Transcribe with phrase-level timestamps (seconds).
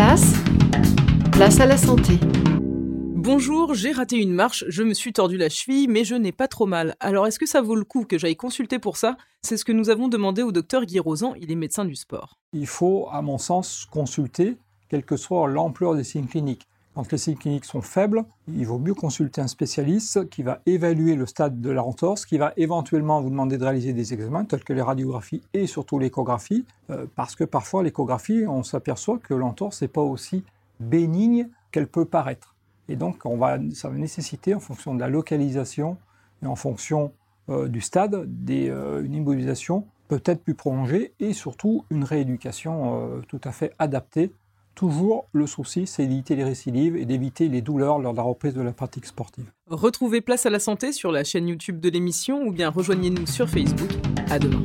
[0.00, 0.32] place,
[1.30, 2.14] place à la santé.
[2.62, 6.48] Bonjour, j'ai raté une marche, je me suis tordu la cheville, mais je n'ai pas
[6.48, 6.96] trop mal.
[7.00, 9.18] Alors est-ce que ça vaut le coup que j'aille consulter pour ça?
[9.42, 12.38] C'est ce que nous avons demandé au docteur Guy Rosan, il est médecin du sport.
[12.54, 14.56] Il faut, à mon sens, consulter,
[14.88, 16.66] quelle que soit l'ampleur des signes cliniques.
[17.10, 21.26] Les signes cliniques sont faibles, il vaut mieux consulter un spécialiste qui va évaluer le
[21.26, 24.72] stade de la entorse, qui va éventuellement vous demander de réaliser des examens tels que
[24.72, 29.88] les radiographies et surtout l'échographie, euh, parce que parfois l'échographie, on s'aperçoit que l'entorse n'est
[29.88, 30.44] pas aussi
[30.78, 32.54] bénigne qu'elle peut paraître.
[32.88, 35.96] Et donc on va, ça va nécessiter, en fonction de la localisation
[36.42, 37.12] et en fonction
[37.48, 43.52] euh, du stade, euh, une immobilisation peut-être plus prolongée et surtout une rééducation tout à
[43.52, 44.32] fait adaptée
[44.80, 48.54] Toujours, le souci, c'est d'éviter les récidives et d'éviter les douleurs lors de la reprise
[48.54, 49.44] de la pratique sportive.
[49.66, 53.46] Retrouvez Place à la Santé sur la chaîne YouTube de l'émission ou bien rejoignez-nous sur
[53.46, 53.90] Facebook.
[54.30, 54.62] À demain.